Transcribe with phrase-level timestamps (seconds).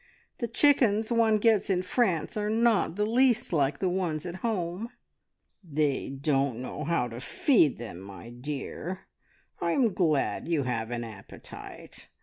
[0.39, 4.89] The chickens one gets in France are not the least like the ones at home."
[5.63, 9.01] "They don't know how to feed them, my dear.
[9.59, 12.09] I am glad you have an appetite.